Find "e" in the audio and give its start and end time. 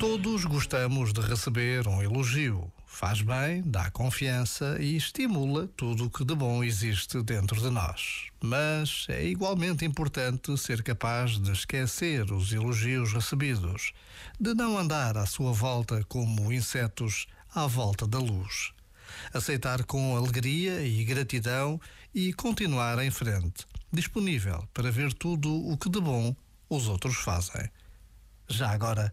4.80-4.96, 20.82-21.04, 22.14-22.32